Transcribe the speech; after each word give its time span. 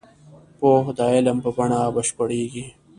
پوهه 0.57 0.91
د 0.97 0.99
عمل 1.13 1.37
په 1.45 1.49
بڼه 1.57 1.79
بشپړېږي. 1.95 2.65